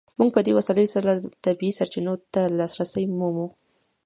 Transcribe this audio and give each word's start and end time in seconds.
موږ 0.19 0.29
په 0.35 0.41
دې 0.45 0.51
وسایلو 0.57 0.91
سره 0.95 1.11
طبیعي 1.45 1.71
سرچینو 1.79 2.13
ته 2.33 2.41
لاسرسی 2.57 3.05
مومو. 3.17 3.47